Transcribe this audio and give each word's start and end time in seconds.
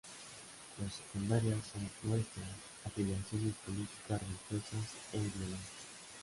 Las 0.81 0.95
secundarias 0.95 1.59
son 1.71 1.87
nuestras 2.09 2.47
afiliaciones 2.85 3.53
políticas, 3.63 4.19
religiosas 4.49 4.89
e 5.13 5.17
ideológicas. 5.17 5.59